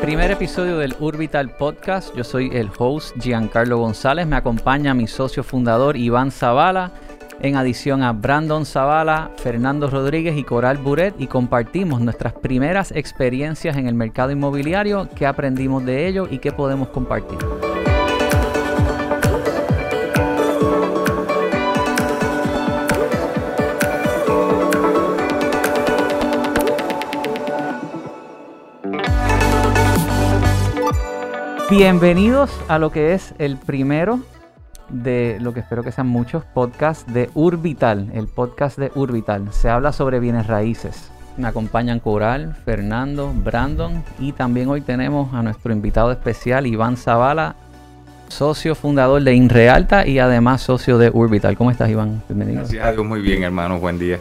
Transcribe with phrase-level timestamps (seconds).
[0.00, 2.16] primer episodio del Urbital Podcast.
[2.16, 4.26] Yo soy el host Giancarlo González.
[4.26, 6.90] Me acompaña mi socio fundador Iván Zavala.
[7.42, 11.14] En adición a Brandon Zavala, Fernando Rodríguez y Coral Buret.
[11.18, 16.50] Y compartimos nuestras primeras experiencias en el mercado inmobiliario, qué aprendimos de ello y qué
[16.50, 17.38] podemos compartir.
[31.70, 34.18] Bienvenidos a lo que es el primero
[34.88, 39.52] de lo que espero que sean muchos podcasts de Urbital, el podcast de Urbital.
[39.52, 41.12] Se habla sobre bienes raíces.
[41.36, 47.54] Me acompañan Coral, Fernando, Brandon y también hoy tenemos a nuestro invitado especial Iván Zavala,
[48.26, 51.56] socio fundador de Inrealta y además socio de Urbital.
[51.56, 52.20] ¿Cómo estás Iván?
[52.28, 52.62] Bienvenido.
[52.62, 54.18] Gracias a muy bien hermano, buen día.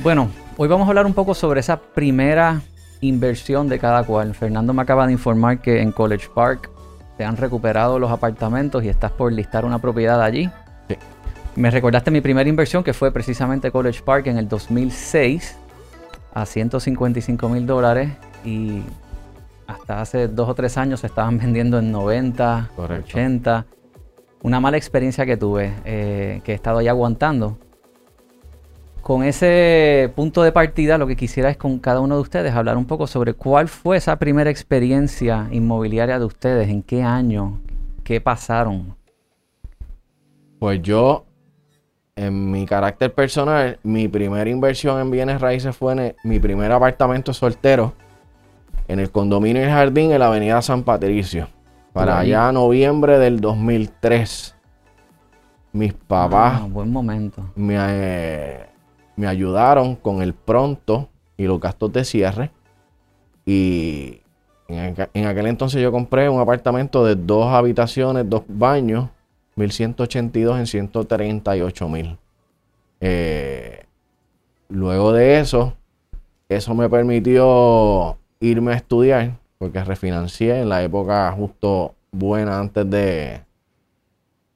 [0.00, 2.60] Bueno, hoy vamos a hablar un poco sobre esa primera
[3.00, 4.34] inversión de cada cual.
[4.34, 6.70] Fernando me acaba de informar que en College Park
[7.16, 10.50] te han recuperado los apartamentos y estás por listar una propiedad allí.
[10.88, 10.96] Sí.
[11.54, 15.56] Me recordaste mi primera inversión que fue precisamente College Park en el 2006
[16.34, 18.10] a 155 mil dólares
[18.44, 18.82] y
[19.66, 23.66] hasta hace dos o tres años se estaban vendiendo en 90, 80.
[24.42, 27.58] Una mala experiencia que tuve, eh, que he estado ahí aguantando
[29.06, 32.76] con ese punto de partida, lo que quisiera es con cada uno de ustedes hablar
[32.76, 37.60] un poco sobre cuál fue esa primera experiencia inmobiliaria de ustedes, en qué año,
[38.02, 38.96] qué pasaron.
[40.58, 41.24] Pues yo,
[42.16, 47.32] en mi carácter personal, mi primera inversión en bienes raíces fue en mi primer apartamento
[47.32, 47.92] soltero
[48.88, 51.46] en el condominio El Jardín en la avenida San Patricio.
[51.92, 54.56] Para allá noviembre del 2003.
[55.74, 56.60] Mis papás.
[56.60, 57.44] Ah, buen momento.
[57.54, 58.66] Me, eh,
[59.16, 62.50] me ayudaron con el pronto y los gastos de cierre.
[63.44, 64.20] Y
[64.68, 69.08] en, aquel entonces yo compré un apartamento de dos habitaciones, dos baños,
[69.56, 72.18] 1182 en 138 mil.
[73.00, 73.84] Eh,
[74.68, 75.74] luego de eso,
[76.48, 83.40] eso me permitió irme a estudiar, porque refinancié en la época justo buena antes de...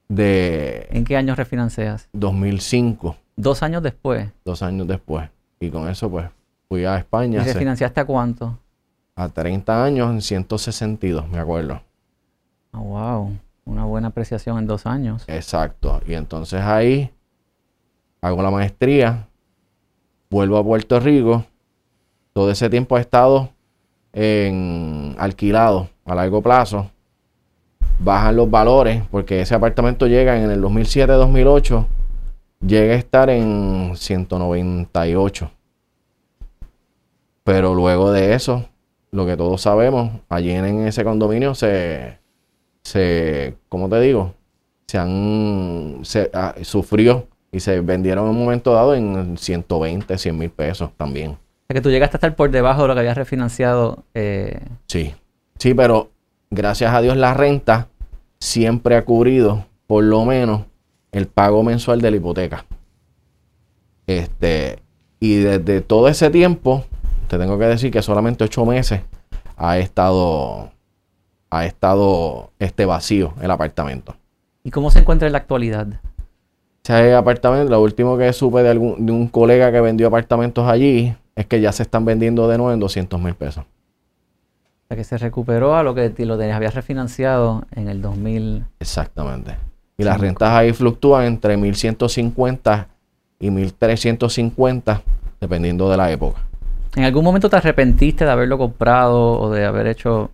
[0.07, 2.09] de ¿En qué año refinancias?
[2.13, 3.15] 2005.
[3.41, 4.29] Dos años después.
[4.45, 5.27] Dos años después.
[5.59, 6.27] Y con eso, pues,
[6.69, 7.41] fui a España.
[7.41, 8.59] ¿Y refinanciaste a cuánto?
[9.15, 11.81] A 30 años en 162, me acuerdo.
[12.71, 13.31] Oh, wow.
[13.65, 15.23] Una buena apreciación en dos años.
[15.25, 16.01] Exacto.
[16.05, 17.09] Y entonces ahí
[18.21, 19.27] hago la maestría,
[20.29, 21.43] vuelvo a Puerto Rico.
[22.33, 23.49] Todo ese tiempo he estado
[24.13, 26.91] en alquilado a largo plazo.
[27.97, 31.87] Bajan los valores porque ese apartamento llega en el 2007-2008
[32.65, 35.51] llega a estar en 198.
[37.43, 38.65] Pero luego de eso,
[39.11, 42.19] lo que todos sabemos, allí en ese condominio se,
[42.83, 44.33] se ¿cómo te digo?
[44.87, 50.37] Se han, se, ah, sufrió y se vendieron en un momento dado en 120, 100
[50.37, 51.37] mil pesos también.
[51.67, 54.03] Es que tú llegaste a estar por debajo de lo que habías refinanciado.
[54.13, 54.59] Eh...
[54.87, 55.13] Sí,
[55.57, 56.11] sí, pero
[56.49, 57.87] gracias a Dios la renta
[58.39, 60.61] siempre ha cubrido por lo menos
[61.11, 62.65] el pago mensual de la hipoteca.
[64.07, 64.79] Este,
[65.19, 66.85] y desde todo ese tiempo,
[67.27, 69.01] te tengo que decir que solamente ocho meses
[69.57, 70.71] ha estado,
[71.49, 74.15] ha estado este vacío el apartamento.
[74.63, 75.87] ¿Y cómo se encuentra en la actualidad?
[76.83, 81.15] Ese apartamento, lo último que supe de, algún, de un colega que vendió apartamentos allí
[81.35, 83.63] es que ya se están vendiendo de nuevo en 200 mil pesos.
[83.63, 88.65] O sea que se recuperó a lo que lo habías refinanciado en el 2000.
[88.79, 89.55] Exactamente.
[90.01, 92.87] Y las rentas ahí fluctúan entre 1150
[93.39, 95.03] y 1350,
[95.39, 96.41] dependiendo de la época.
[96.95, 100.31] ¿En algún momento te arrepentiste de haberlo comprado o de haber hecho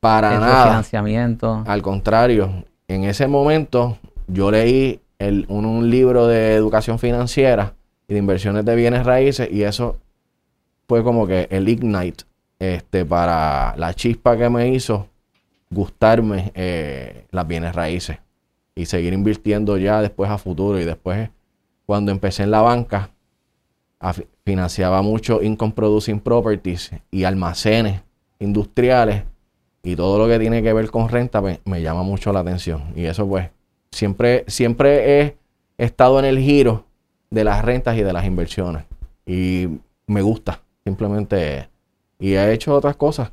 [0.00, 1.64] para nada financiamiento?
[1.66, 5.02] Al contrario, en ese momento yo leí
[5.48, 7.74] un, libro de educación financiera
[8.08, 9.98] y de inversiones de bienes raíces y eso
[10.88, 12.24] fue como que el ignite
[12.58, 15.08] este, para la chispa que me hizo
[15.68, 18.16] gustarme eh, las bienes raíces
[18.80, 20.80] y seguir invirtiendo ya después a futuro.
[20.80, 21.28] Y después,
[21.84, 23.10] cuando empecé en la banca,
[24.44, 28.00] financiaba mucho income producing properties y almacenes
[28.38, 29.24] industriales
[29.82, 32.84] y todo lo que tiene que ver con renta me, me llama mucho la atención.
[32.96, 33.50] Y eso pues
[33.90, 35.36] siempre, siempre he
[35.76, 36.86] estado en el giro
[37.28, 38.84] de las rentas y de las inversiones.
[39.26, 39.68] Y
[40.06, 41.68] me gusta, simplemente.
[42.18, 43.32] Y he hecho otras cosas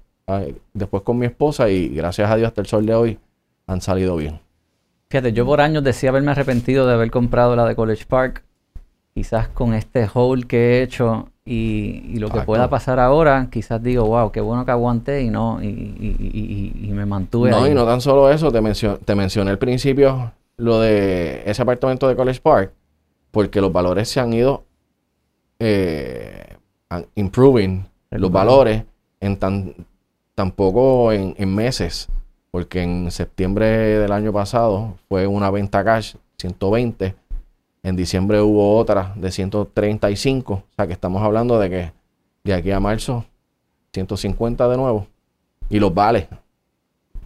[0.74, 3.20] después con mi esposa y gracias a Dios hasta el sol de hoy
[3.66, 4.42] han salido bien.
[5.09, 8.44] Fíjate, yo por años decía haberme arrepentido de haber comprado la de College Park.
[9.13, 14.06] Quizás con este haul que he hecho Y, lo que pueda pasar ahora, quizás digo,
[14.06, 17.51] wow, qué bueno que aguanté y no, y, me mantuve.
[17.51, 18.62] No, y no tan solo eso, te,
[19.06, 22.74] te mencioné al principio lo de ese apartamento de College Park,
[23.31, 24.65] porque los valores se han ido
[25.59, 26.57] eh,
[27.15, 28.83] improving, los valores
[29.19, 29.74] en tan
[30.36, 32.09] tampoco en, en, meses,
[32.52, 37.16] porque en septiembre del año pasado fue una venta cash 120,
[37.84, 41.92] en diciembre hubo otra de 135, o sea que estamos hablando de que
[42.44, 43.26] de aquí a marzo
[43.94, 45.08] 150 de nuevo
[45.70, 46.28] y los vale.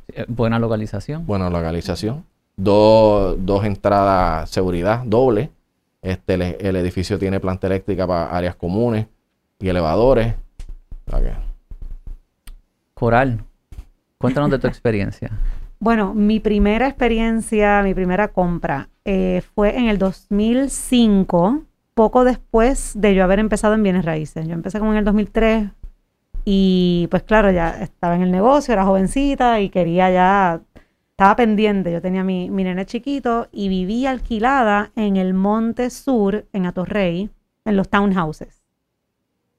[0.08, 1.26] Eh, buena localización.
[1.26, 2.26] Buena localización.
[2.56, 5.52] Dos, dos entradas seguridad doble.
[6.02, 9.06] Este, el, edificio tiene planta eléctrica para áreas comunes
[9.60, 10.36] y elevadores.
[12.94, 13.44] Coral,
[14.22, 15.32] cuéntanos de tu experiencia.
[15.80, 21.64] Bueno, mi primera experiencia, mi primera compra eh, fue en el 2005,
[21.96, 24.48] poco después de yo haber empezado en bienes raíces.
[24.48, 25.70] Yo empecé como en el 2003
[26.46, 30.62] y pues claro, ya estaba en el negocio, era jovencita y quería ya,
[31.10, 31.92] estaba pendiente.
[31.92, 37.32] Yo tenía mi, mi nene chiquito y vivía alquilada en el Monte Sur, en Atorrey,
[37.66, 38.61] en los townhouses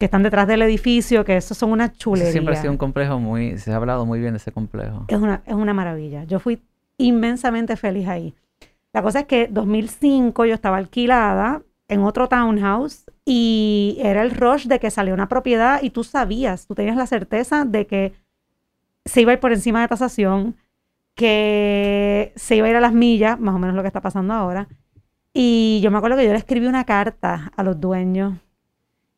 [0.03, 2.33] que están detrás del edificio, que esos son una chulería.
[2.33, 5.05] Siempre ha sido un complejo muy, se ha hablado muy bien de ese complejo.
[5.07, 6.25] Es una, es una maravilla.
[6.25, 6.61] Yo fui
[6.99, 8.35] inmensamente feliz ahí.
[8.93, 14.67] La cosa es que 2005 yo estaba alquilada en otro townhouse y era el rush
[14.67, 18.13] de que salió una propiedad y tú sabías, tú tenías la certeza de que
[19.05, 20.57] se iba a ir por encima de tasación,
[21.15, 24.35] que se iba a ir a las millas, más o menos lo que está pasando
[24.35, 24.67] ahora.
[25.33, 28.41] Y yo me acuerdo que yo le escribí una carta a los dueños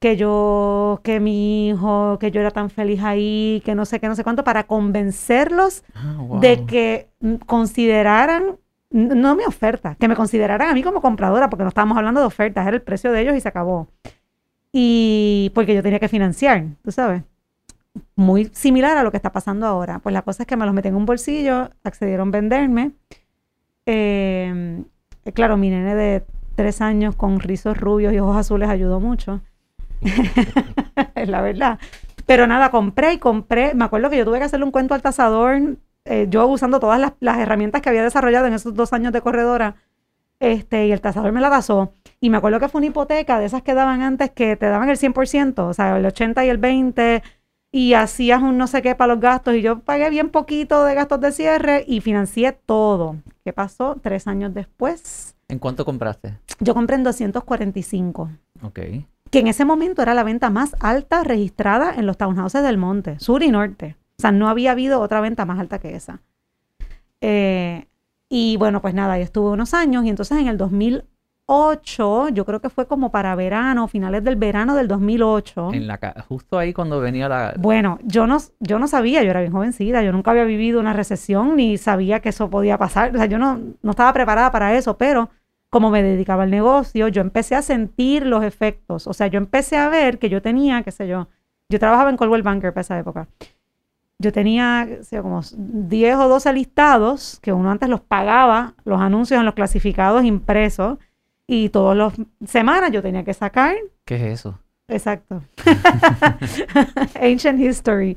[0.04, 4.06] que yo, que mi hijo, que yo era tan feliz ahí, que no sé qué,
[4.06, 7.08] no sé cuánto, para convencerlos ah, de que
[7.46, 8.58] consideraran,
[8.90, 12.26] no mi oferta, que me consideraran a mí como compradora, porque no estábamos hablando de
[12.26, 13.88] ofertas, era el precio de ellos y se acabó.
[14.72, 17.22] Y porque yo tenía que financiar, tú sabes.
[18.14, 20.00] Muy similar a lo que está pasando ahora.
[20.00, 22.92] Pues la cosa es que me los metí en un bolsillo, accedieron a venderme.
[23.86, 24.84] Eh,
[25.32, 29.40] claro, mi nene de tres años con rizos rubios y ojos azules ayudó mucho.
[30.02, 31.78] Es la verdad.
[32.26, 33.74] Pero nada, compré y compré.
[33.74, 37.12] Me acuerdo que yo tuve que hacerle un cuento al tasador, eh, yo usando todas
[37.20, 39.76] las, herramientas que había desarrollado en esos dos años de corredora.
[40.40, 41.92] Este, y el tasador me la tasó.
[42.20, 44.88] Y me acuerdo que fue una hipoteca de esas que daban antes que te daban
[44.88, 47.22] el 100%, o sea, el 80 y el 20,
[47.70, 49.54] y hacías un no sé qué para los gastos.
[49.54, 53.16] Y yo pagué bien poquito de gastos de cierre y financié todo.
[53.44, 53.96] ¿Qué pasó?
[54.02, 55.36] Tres años después.
[55.48, 56.38] ¿En cuánto compraste?
[56.60, 58.30] Yo compré en 245.
[58.62, 58.78] Ok
[59.34, 63.18] que en ese momento era la venta más alta registrada en los townhouses del monte,
[63.18, 63.96] sur y norte.
[64.16, 66.20] O sea, no había habido otra venta más alta que esa.
[67.20, 67.88] Eh,
[68.28, 72.60] y bueno, pues nada, yo estuve unos años y entonces en el 2008, yo creo
[72.60, 75.70] que fue como para verano, finales del verano del 2008.
[75.72, 75.98] En la
[76.28, 77.54] justo ahí cuando venía la...
[77.58, 80.92] Bueno, yo no, yo no sabía, yo era bien jovencita, yo nunca había vivido una
[80.92, 83.12] recesión ni sabía que eso podía pasar.
[83.12, 85.28] O sea, yo no, no estaba preparada para eso, pero
[85.74, 89.08] como me dedicaba al negocio, yo empecé a sentir los efectos.
[89.08, 91.26] O sea, yo empecé a ver que yo tenía, qué sé yo,
[91.68, 93.26] yo trabajaba en Coldwell Banker para esa época.
[94.20, 99.40] Yo tenía, sé, como 10 o 12 listados que uno antes los pagaba, los anuncios
[99.40, 100.98] en los clasificados impresos,
[101.44, 102.12] y todas las
[102.48, 103.74] semanas yo tenía que sacar.
[104.04, 104.60] ¿Qué es eso?
[104.86, 105.42] Exacto.
[107.20, 108.16] Ancient History.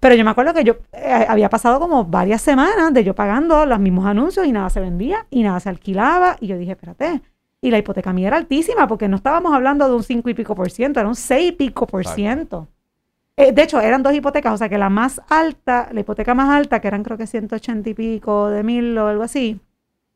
[0.00, 3.66] Pero yo me acuerdo que yo eh, había pasado como varias semanas de yo pagando
[3.66, 6.36] los mismos anuncios y nada se vendía y nada se alquilaba.
[6.40, 7.22] Y yo dije, espérate.
[7.60, 10.54] Y la hipoteca mía era altísima porque no estábamos hablando de un 5 y pico
[10.54, 12.68] por ciento, era un 6 y pico por ciento.
[13.36, 16.50] Eh, de hecho, eran dos hipotecas, o sea que la más alta, la hipoteca más
[16.50, 19.60] alta, que eran creo que 180 y pico de mil o algo así,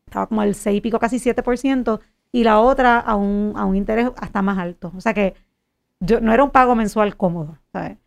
[0.05, 3.53] estaba como el 6 y pico, casi 7 por ciento, y la otra a un,
[3.55, 4.91] a un interés hasta más alto.
[4.95, 5.35] O sea que
[6.01, 7.97] yo, no era un pago mensual cómodo, ¿sabes?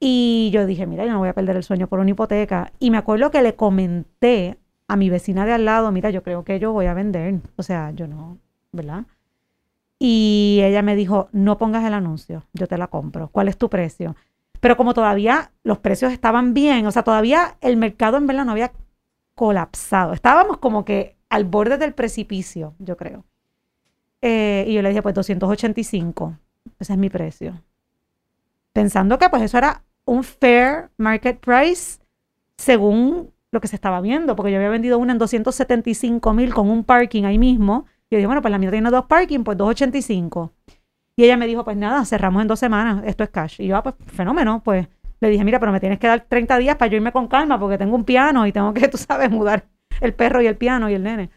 [0.00, 2.72] Y yo dije, mira, yo no voy a perder el sueño por una hipoteca.
[2.78, 6.44] Y me acuerdo que le comenté a mi vecina de al lado, mira, yo creo
[6.44, 7.40] que yo voy a vender.
[7.56, 8.38] O sea, yo no,
[8.72, 9.04] ¿verdad?
[9.98, 13.28] Y ella me dijo, no pongas el anuncio, yo te la compro.
[13.28, 14.14] ¿Cuál es tu precio?
[14.60, 18.52] Pero como todavía los precios estaban bien, o sea, todavía el mercado en verdad no
[18.52, 18.72] había
[19.34, 20.12] colapsado.
[20.12, 23.24] Estábamos como que al borde del precipicio, yo creo.
[24.22, 26.38] Eh, y yo le dije, pues 285,
[26.78, 27.60] ese es mi precio.
[28.72, 32.00] Pensando que pues eso era un fair market price
[32.56, 36.70] según lo que se estaba viendo, porque yo había vendido una en 275 mil con
[36.70, 37.84] un parking ahí mismo.
[38.08, 40.52] Y yo dije, bueno, pues la mía tiene dos parking, pues 285.
[41.16, 43.60] Y ella me dijo, pues nada, cerramos en dos semanas, esto es cash.
[43.60, 44.88] Y yo, ah, pues fenómeno, pues
[45.20, 47.58] le dije, mira, pero me tienes que dar 30 días para yo irme con calma,
[47.58, 49.66] porque tengo un piano y tengo que, tú sabes, mudar
[50.00, 51.30] el perro y el piano y el nene.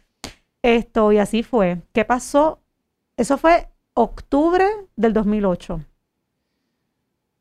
[0.62, 1.82] Esto, y así fue.
[1.92, 2.62] ¿Qué pasó?
[3.18, 5.82] Eso fue octubre del 2008.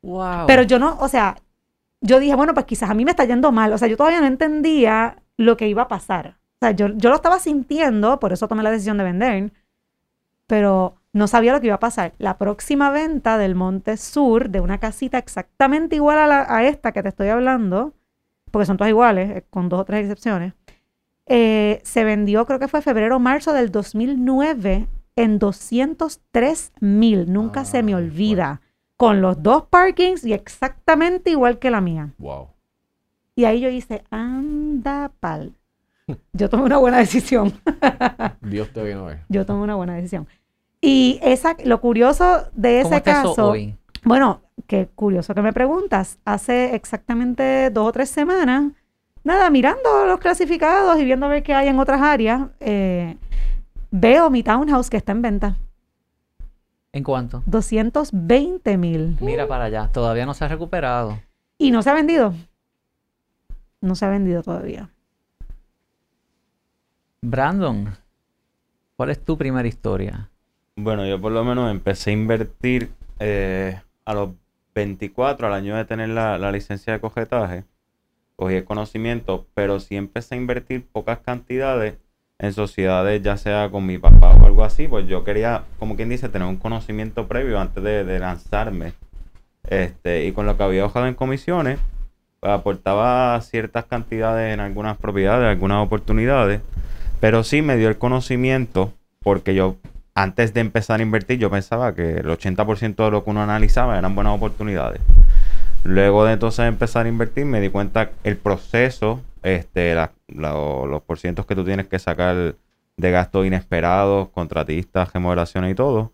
[0.01, 0.47] Wow.
[0.47, 1.35] Pero yo no, o sea,
[2.01, 3.71] yo dije, bueno, pues quizás a mí me está yendo mal.
[3.73, 6.37] O sea, yo todavía no entendía lo que iba a pasar.
[6.55, 9.51] O sea, yo, yo lo estaba sintiendo, por eso tomé la decisión de vender,
[10.47, 12.13] pero no sabía lo que iba a pasar.
[12.17, 16.91] La próxima venta del Monte Sur, de una casita exactamente igual a, la- a esta
[16.91, 17.93] que te estoy hablando,
[18.51, 20.53] porque son todas iguales, eh, con dos o tres excepciones,
[21.27, 27.31] eh, se vendió, creo que fue febrero o marzo del 2009, en 203 mil.
[27.31, 28.61] Nunca se me Ay, olvida.
[29.01, 32.13] Con los dos parkings y exactamente igual que la mía.
[32.19, 32.49] Wow.
[33.35, 35.53] Y ahí yo hice, anda pal.
[36.33, 37.51] Yo tomé una buena decisión.
[38.41, 39.19] Dios te vino a ver.
[39.27, 40.27] Yo tomé una buena decisión.
[40.81, 43.75] Y esa, lo curioso de ¿Cómo ese está caso, eso hoy?
[44.03, 46.19] bueno, qué curioso que me preguntas.
[46.23, 48.71] Hace exactamente dos o tres semanas,
[49.23, 53.17] nada, mirando los clasificados y viendo a ver qué hay en otras áreas, eh,
[53.89, 55.57] veo mi townhouse que está en venta.
[56.93, 57.41] ¿En cuánto?
[57.45, 59.17] 220 mil.
[59.21, 59.89] Mira para allá.
[59.93, 61.19] Todavía no se ha recuperado.
[61.57, 62.33] Y no se ha vendido.
[63.79, 64.89] No se ha vendido todavía.
[67.21, 67.95] Brandon,
[68.97, 70.29] ¿cuál es tu primera historia?
[70.75, 74.31] Bueno, yo por lo menos empecé a invertir eh, a los
[74.73, 77.63] 24, al año de tener la, la licencia de cojetaje.
[78.35, 81.95] Cogí el conocimiento, pero sí empecé a invertir pocas cantidades
[82.41, 84.87] en sociedades, ya sea con mi papá o algo así.
[84.87, 88.93] Pues yo quería, como quien dice, tener un conocimiento previo antes de, lanzarme.
[89.69, 91.79] Este, y con lo que había ahorrado en comisiones,
[92.39, 96.61] pues, aportaba ciertas cantidades en algunas propiedades, algunas oportunidades.
[97.19, 99.77] Pero sí me dio el conocimiento, porque yo
[100.15, 103.99] antes de empezar a invertir, yo pensaba que el 80% de lo que uno analizaba
[103.99, 104.99] eran buenas oportunidades.
[105.83, 110.53] Luego de entonces empezar a invertir, me di cuenta el proceso, este, la- la-
[110.87, 112.55] los porcientos que tú tienes que sacar
[112.97, 116.11] de gastos inesperados, contratistas, remodelaciones y todo.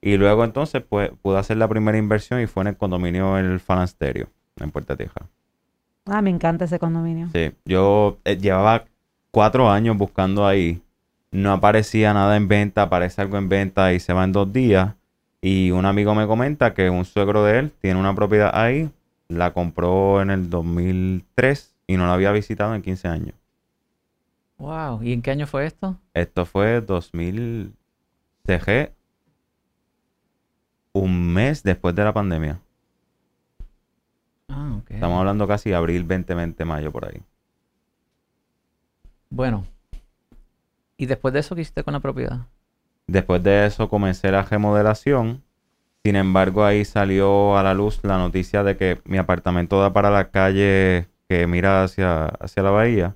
[0.00, 3.60] Y luego entonces pues, pude hacer la primera inversión y fue en el condominio El
[3.60, 5.26] Falasterio, en Puerto Tija.
[6.06, 7.28] Ah, me encanta ese condominio.
[7.32, 8.84] Sí, yo eh, llevaba
[9.30, 10.80] cuatro años buscando ahí.
[11.30, 14.94] No aparecía nada en venta, aparece algo en venta y se va en dos días.
[15.42, 18.90] Y un amigo me comenta que un suegro de él tiene una propiedad ahí,
[19.28, 23.34] la compró en el 2003 y no la había visitado en 15 años.
[24.58, 25.02] Wow.
[25.02, 25.98] ¿Y en qué año fue esto?
[26.14, 27.72] Esto fue 2000
[28.46, 28.92] CG,
[30.92, 32.60] un mes después de la pandemia.
[34.48, 34.90] Ah, ok.
[34.92, 37.20] Estamos hablando casi abril 2020, mayo por ahí.
[39.28, 39.66] Bueno.
[40.96, 42.46] ¿Y después de eso qué hiciste con la propiedad?
[43.08, 45.42] Después de eso comencé la remodelación.
[46.04, 50.10] Sin embargo, ahí salió a la luz la noticia de que mi apartamento da para
[50.10, 53.14] la calle que mira hacia, hacia la bahía.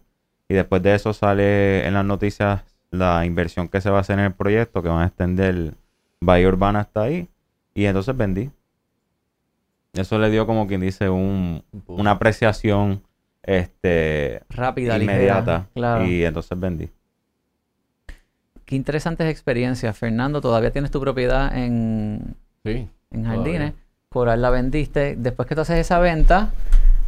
[0.48, 4.20] Y después de eso sale en las noticias la inversión que se va a hacer
[4.20, 5.74] en el proyecto, que van a extender
[6.20, 7.28] Bahía Urbana hasta ahí.
[7.74, 8.52] Y entonces vendí.
[9.94, 13.02] Eso le dio como quien dice un, una apreciación
[13.42, 15.52] este, Rápida, inmediata.
[15.52, 15.68] ligera.
[15.74, 16.04] Claro.
[16.06, 16.90] Y entonces vendí.
[18.64, 19.98] Qué interesantes experiencias.
[19.98, 22.88] Fernando, todavía tienes tu propiedad en, Sí.
[23.10, 23.42] en Todavía.
[23.42, 23.72] Jardines.
[24.08, 25.16] Por ahí la vendiste.
[25.16, 26.52] Después que tú haces esa venta,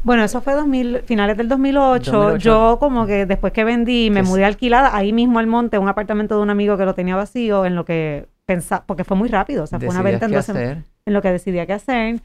[0.03, 2.13] Bueno, eso fue 2000, finales del 2008.
[2.13, 2.37] 2008.
[2.39, 6.37] Yo como que después que vendí, me mudé alquilada ahí mismo al monte, un apartamento
[6.37, 9.65] de un amigo que lo tenía vacío, en lo que pensaba, porque fue muy rápido,
[9.65, 10.85] o sea, fue una venta hacer.
[11.05, 12.21] en lo que decidía qué hacer.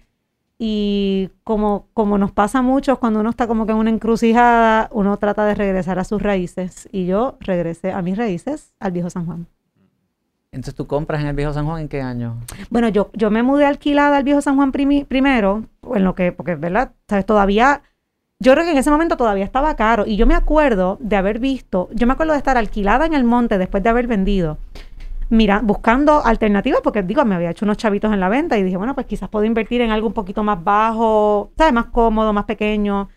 [0.63, 4.89] Y como, como nos pasa a muchos cuando uno está como que en una encrucijada,
[4.91, 6.87] uno trata de regresar a sus raíces.
[6.91, 9.47] Y yo regresé a mis raíces al viejo San Juan.
[10.53, 12.35] Entonces tú compras en el Viejo San Juan en qué año?
[12.69, 15.63] Bueno, yo, yo me mudé alquilada al viejo San Juan primi- primero,
[15.95, 16.91] en lo que, porque, ¿verdad?
[17.07, 17.25] ¿Sabes?
[17.25, 17.83] Todavía,
[18.39, 20.05] yo creo que en ese momento todavía estaba caro.
[20.05, 23.23] Y yo me acuerdo de haber visto, yo me acuerdo de estar alquilada en el
[23.23, 24.57] monte después de haber vendido.
[25.29, 28.75] Mira, buscando alternativas, porque digo, me había hecho unos chavitos en la venta y dije,
[28.75, 31.71] bueno, pues quizás puedo invertir en algo un poquito más bajo, ¿sabes?
[31.71, 33.07] Más cómodo, más pequeño.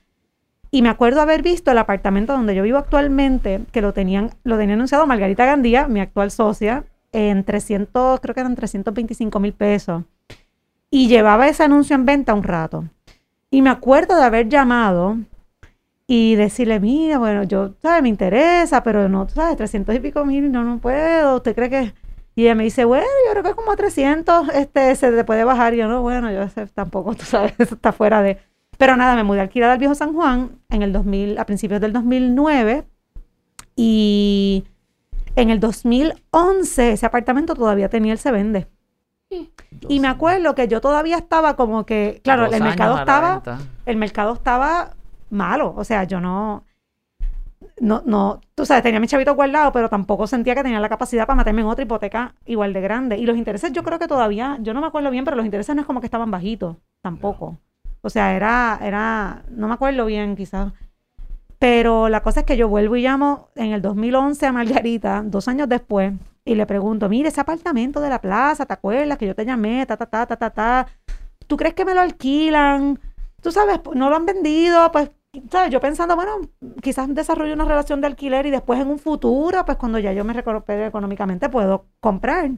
[0.70, 4.56] Y me acuerdo haber visto el apartamento donde yo vivo actualmente, que lo tenían, lo
[4.56, 6.84] tenía anunciado Margarita Gandía, mi actual socia,
[7.14, 10.02] en 300, creo que eran 325 mil pesos.
[10.90, 12.85] Y llevaba ese anuncio en venta un rato.
[13.50, 15.16] Y me acuerdo de haber llamado
[16.06, 18.02] y decirle, mira, bueno, yo, ¿sabes?
[18.02, 19.56] Me interesa, pero no, ¿sabes?
[19.56, 21.37] 300 y pico mil, no, no puedo.
[21.37, 21.94] ¿Usted cree que...?
[22.37, 25.44] Y ella me dice, bueno, yo creo que como a 300 este, se te puede
[25.44, 25.73] bajar.
[25.75, 28.38] Y yo, no, bueno, yo sé, tampoco, tú sabes, eso está fuera de...
[28.76, 31.92] Pero nada, me mudé alquilada al Viejo San Juan en el 2000, a principios del
[31.92, 32.85] 2009.
[33.76, 34.64] Y
[35.36, 38.68] en el 2011 ese apartamento todavía tenía el se vende.
[39.88, 43.42] Y me acuerdo que yo todavía estaba como que, claro, el mercado estaba,
[43.84, 44.94] el mercado estaba
[45.30, 46.64] malo, o sea, yo no,
[47.80, 51.26] no, no, tú sabes, tenía mi chavito guardado, pero tampoco sentía que tenía la capacidad
[51.26, 53.18] para meterme en otra hipoteca igual de grande.
[53.18, 55.74] Y los intereses yo creo que todavía, yo no me acuerdo bien, pero los intereses
[55.74, 57.58] no es como que estaban bajitos, tampoco.
[58.00, 60.72] O sea, era, era, no me acuerdo bien quizás.
[61.64, 65.49] Pero la cosa es que yo vuelvo y llamo en el 2011 a Margarita, dos
[65.49, 66.12] años después,
[66.44, 69.87] y le pregunto, mire, ese apartamento de la plaza, ¿te acuerdas que yo te llamé?
[69.87, 70.87] Ta, ta, ta, ta, ta, ta.
[71.47, 73.00] ¿Tú crees que me lo alquilan?
[73.40, 75.11] Tú sabes, pues, no lo han vendido, pues,
[75.50, 75.71] ¿sabes?
[75.71, 76.33] Yo pensando, bueno,
[76.83, 80.23] quizás desarrollo una relación de alquiler y después en un futuro, pues cuando ya yo
[80.23, 82.50] me recupere económicamente, puedo comprar.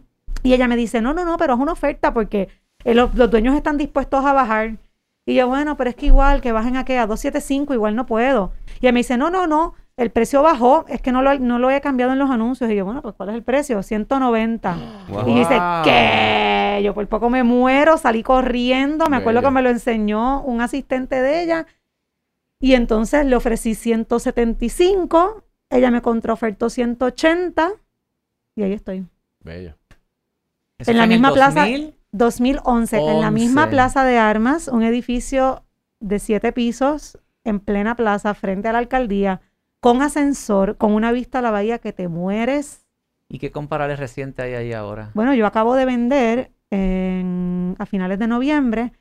[0.42, 2.48] Y ella me dice, no, no, no, pero es una oferta porque
[2.82, 4.78] eh, los, los dueños están dispuestos a bajar.
[5.28, 8.06] Y yo, bueno, pero es que igual, que bajen a qué, a 275, igual no
[8.06, 8.52] puedo.
[8.80, 11.58] Y ella me dice, no, no, no, el precio bajó, es que no lo, no
[11.58, 12.70] lo he cambiado en los anuncios.
[12.70, 13.82] Y yo, bueno, pues ¿cuál es el precio?
[13.82, 14.76] 190.
[15.08, 15.28] Wow.
[15.28, 16.80] Y dice, ¿qué?
[16.84, 19.48] Yo por poco me muero, salí corriendo, me acuerdo Bello.
[19.48, 21.66] que me lo enseñó un asistente de ella.
[22.58, 27.72] Y entonces le ofrecí 175, ella me contraofertó 180
[28.56, 29.06] y ahí estoy.
[29.40, 29.74] Bello.
[30.78, 31.66] En la misma plaza,
[32.16, 32.56] 2000.
[32.56, 33.70] 2011, en la misma 11.
[33.70, 35.62] plaza de armas, un edificio
[36.00, 39.40] de siete pisos en plena plaza frente a la alcaldía,
[39.80, 42.84] con ascensor, con una vista a la bahía que te mueres.
[43.28, 45.10] ¿Y qué comparables reciente hay ahí ahora?
[45.14, 48.92] Bueno, yo acabo de vender en- a finales de noviembre.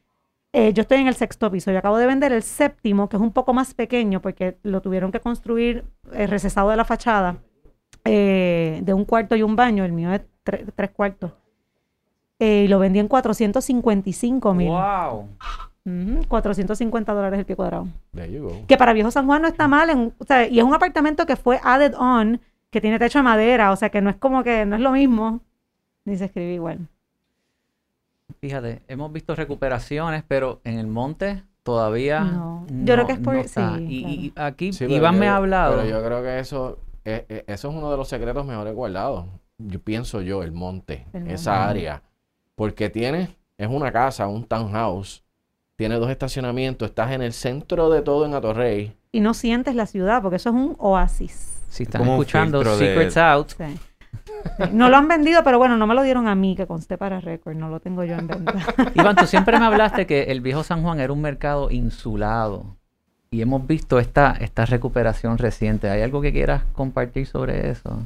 [0.57, 1.69] eh, yo estoy en el sexto piso.
[1.71, 5.11] Yo acabo de vender el séptimo, que es un poco más pequeño porque lo tuvieron
[5.11, 7.39] que construir eh, recesado de la fachada,
[8.05, 9.83] eh, de un cuarto y un baño.
[9.83, 11.33] El mío es tre- tres cuartos.
[12.39, 14.67] Eh, y lo vendí en 455 mil.
[14.69, 15.29] ¡Wow!
[15.85, 17.87] Ujú, 450 dólares el pie cuadrado.
[18.13, 18.65] There you go.
[18.67, 19.89] Que para Viejo San Juan no está mal.
[19.89, 23.23] en- o sea, y es un apartamento que fue added on, que tiene techo de
[23.23, 23.71] madera.
[23.71, 25.41] O sea, que no es como que no es lo mismo.
[26.03, 26.79] Ni se escribe igual.
[28.41, 32.65] Fíjate, hemos visto recuperaciones, pero en el monte todavía No.
[32.69, 33.77] Yo creo que es por- está.
[33.77, 34.15] sí, y, claro.
[34.15, 35.77] y aquí Sí, Iván me ha hablado.
[35.77, 39.25] Pero yo creo que eso, eh, eh, eso es uno de los secretos mejores guardados.
[39.57, 42.01] Yo pienso yo, el monte, El esa área.
[42.55, 45.23] Porque tiene, es una casa, un townhouse,
[45.75, 48.95] tiene dos estacionamientos, estás en el centro de todo en Atorrey.
[49.11, 51.51] Y no sientes la ciudad, porque eso es un oasis.
[51.69, 53.79] si están como escuchando de- Secrets Out, Sí.
[54.71, 57.19] No lo han vendido, pero bueno, no me lo dieron a mí, que conste para
[57.19, 58.53] récord, no lo tengo yo en venta.
[58.95, 62.77] Iván, tú siempre me hablaste que el viejo San Juan era un mercado insulado.
[63.31, 65.89] Y hemos visto esta, esta recuperación reciente.
[65.89, 67.99] ¿Hay algo que quieras compartir sobre eso?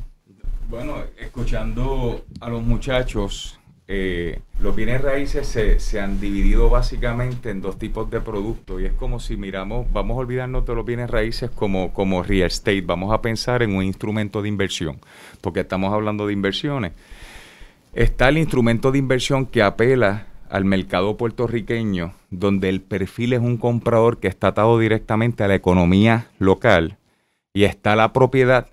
[0.70, 3.59] Bueno, escuchando a los muchachos,
[3.92, 8.86] eh, los bienes raíces se, se han dividido básicamente en dos tipos de productos y
[8.86, 12.82] es como si miramos, vamos a olvidarnos de los bienes raíces como, como real estate,
[12.82, 15.00] vamos a pensar en un instrumento de inversión,
[15.42, 16.92] porque estamos hablando de inversiones.
[17.92, 23.58] Está el instrumento de inversión que apela al mercado puertorriqueño, donde el perfil es un
[23.58, 27.00] comprador que está atado directamente a la economía local
[27.54, 28.68] y está la propiedad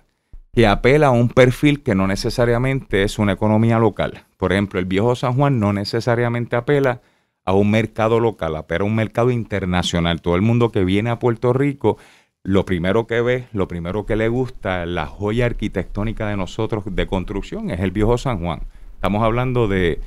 [0.53, 4.25] que apela a un perfil que no necesariamente es una economía local.
[4.37, 7.01] Por ejemplo, el viejo San Juan no necesariamente apela
[7.45, 10.21] a un mercado local, apela a un mercado internacional.
[10.21, 11.97] Todo el mundo que viene a Puerto Rico,
[12.43, 17.07] lo primero que ve, lo primero que le gusta, la joya arquitectónica de nosotros de
[17.07, 18.61] construcción es el viejo San Juan.
[18.95, 19.99] Estamos hablando de,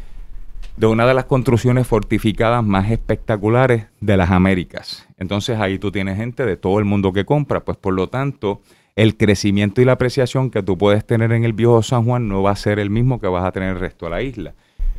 [0.77, 5.07] de una de las construcciones fortificadas más espectaculares de las Américas.
[5.17, 8.63] Entonces ahí tú tienes gente de todo el mundo que compra, pues por lo tanto
[9.01, 12.43] el crecimiento y la apreciación que tú puedes tener en el viejo San Juan no
[12.43, 14.55] va a ser el mismo que vas a tener en el resto de la isla.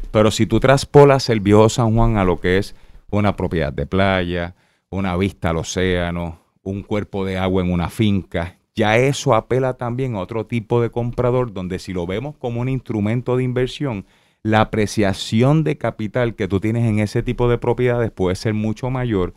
[0.10, 2.76] Pero si tú traspolas el viejo San Juan a lo que es
[3.12, 4.56] una propiedad de playa,
[4.90, 10.16] una vista al océano, un cuerpo de agua en una finca, ya eso apela también
[10.16, 14.08] a otro tipo de comprador donde si lo vemos como un instrumento de inversión,
[14.42, 18.90] la apreciación de capital que tú tienes en ese tipo de propiedades puede ser mucho
[18.90, 19.36] mayor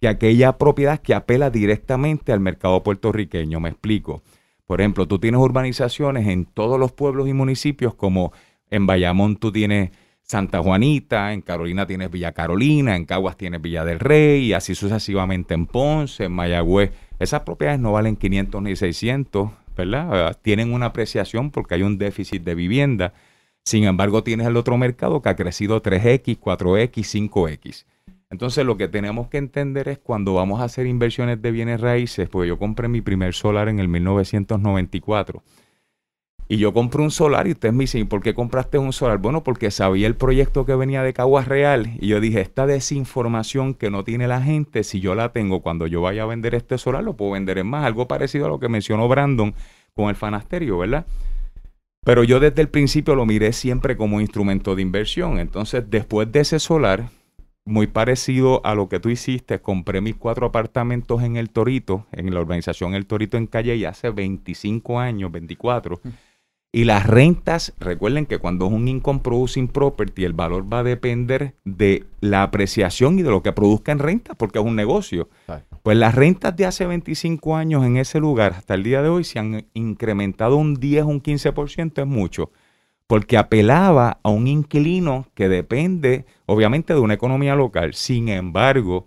[0.00, 3.60] que aquella propiedad que apela directamente al mercado puertorriqueño.
[3.60, 4.22] Me explico.
[4.66, 8.32] Por ejemplo, tú tienes urbanizaciones en todos los pueblos y municipios, como
[8.70, 9.90] en Bayamón tú tienes
[10.22, 14.74] Santa Juanita, en Carolina tienes Villa Carolina, en Caguas tienes Villa del Rey, y así
[14.74, 16.90] sucesivamente en Ponce, en Mayagüez.
[17.20, 20.30] Esas propiedades no valen 500 ni 600, ¿verdad?
[20.30, 23.14] Eh, Tienen una apreciación porque hay un déficit de vivienda.
[23.64, 27.84] Sin embargo, tienes el otro mercado que ha crecido 3X, 4X, 5X.
[28.30, 32.28] Entonces lo que tenemos que entender es cuando vamos a hacer inversiones de bienes raíces,
[32.28, 35.42] porque yo compré mi primer solar en el 1994.
[36.48, 39.18] Y yo compré un solar y ustedes me dicen, ¿y por qué compraste un solar?
[39.18, 43.74] Bueno, porque sabía el proyecto que venía de Caguas Real y yo dije, esta desinformación
[43.74, 46.78] que no tiene la gente, si yo la tengo cuando yo vaya a vender este
[46.78, 47.84] solar, lo puedo vender en más.
[47.84, 49.54] Algo parecido a lo que mencionó Brandon
[49.94, 51.06] con el fanasterio, ¿verdad?
[52.04, 55.40] Pero yo desde el principio lo miré siempre como instrumento de inversión.
[55.40, 57.08] Entonces, después de ese solar,
[57.66, 62.32] muy parecido a lo que tú hiciste, compré mis cuatro apartamentos en El Torito, en
[62.32, 66.00] la urbanización El Torito en Calle, y hace 25 años, 24.
[66.72, 70.84] Y las rentas, recuerden que cuando es un income producing property, el valor va a
[70.84, 75.28] depender de la apreciación y de lo que produzca en renta, porque es un negocio.
[75.82, 79.24] Pues las rentas de hace 25 años en ese lugar hasta el día de hoy
[79.24, 82.52] se han incrementado un 10, un 15%, es mucho,
[83.06, 87.94] porque apelaba a un inquilino que depende obviamente de una economía local.
[87.94, 89.06] Sin embargo,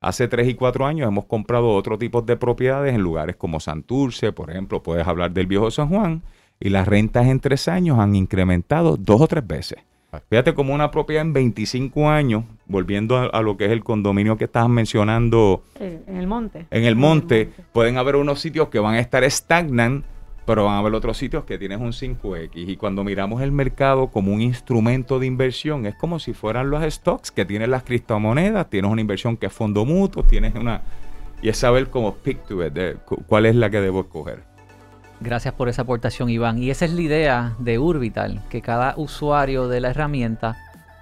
[0.00, 4.32] hace 3 y 4 años hemos comprado otro tipo de propiedades en lugares como Santurce,
[4.32, 6.22] por ejemplo, puedes hablar del viejo San Juan,
[6.60, 9.78] y las rentas en 3 años han incrementado dos o tres veces.
[10.30, 14.38] Fíjate como una propiedad en 25 años, volviendo a, a lo que es el condominio
[14.38, 16.66] que estabas mencionando Eh, En el monte.
[16.70, 20.04] en el monte, pueden haber unos sitios que van a estar stagnan,
[20.48, 22.50] pero van a haber otros sitios que tienes un 5X.
[22.54, 26.82] Y cuando miramos el mercado como un instrumento de inversión, es como si fueran los
[26.94, 30.80] stocks que tienen las criptomonedas, tienes una inversión que es fondo mutuo, tienes una...
[31.42, 34.42] Y es saber cómo pick to it, de cu- cuál es la que debo escoger.
[35.20, 36.56] Gracias por esa aportación, Iván.
[36.62, 40.56] Y esa es la idea de Urbital, que cada usuario de la herramienta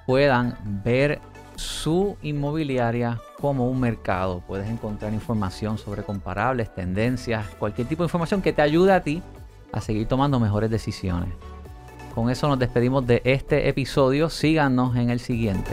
[0.07, 1.21] puedan ver
[1.55, 4.43] su inmobiliaria como un mercado.
[4.45, 9.23] Puedes encontrar información sobre comparables, tendencias, cualquier tipo de información que te ayude a ti
[9.73, 11.31] a seguir tomando mejores decisiones.
[12.15, 14.31] Con eso nos despedimos de este episodio.
[14.31, 15.73] Síganos en el siguiente.